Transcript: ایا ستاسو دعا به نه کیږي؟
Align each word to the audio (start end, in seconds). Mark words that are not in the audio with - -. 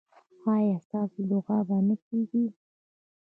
ایا 0.55 0.77
ستاسو 0.85 1.19
دعا 1.29 1.57
به 1.67 1.77
نه 1.87 1.95
کیږي؟ 2.05 2.45